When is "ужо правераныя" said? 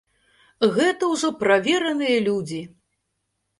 1.17-2.17